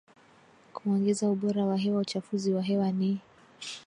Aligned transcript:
kuongeza 0.73 1.29
ubora 1.33 1.65
wa 1.65 1.77
hewa 1.77 1.99
Uchafuzi 2.01 2.53
wa 2.53 2.61
hewa 2.61 2.91
ni 2.91 3.21